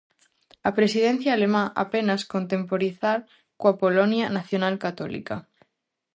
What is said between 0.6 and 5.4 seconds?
A presidencia alemá apenas contemporizar coa Polonia nacional-católica.